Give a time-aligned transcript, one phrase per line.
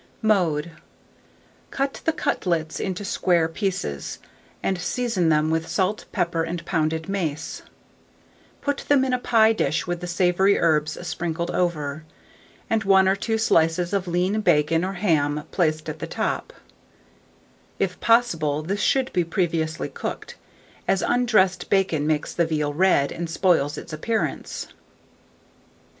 [0.23, 0.71] Mode.
[1.69, 4.17] Cut the cutlets into square pieces,
[4.63, 7.61] and season them with pepper, salt, and pounded mace;
[8.61, 12.03] put them in a pie dish with the savoury herbs sprinkled over,
[12.67, 16.51] and 1 or 2 slices of lean bacon or ham placed at the top:
[17.77, 20.35] if possible, this should be previously cooked,
[20.87, 24.69] as undressed bacon makes the veal red, and spoils its appearance.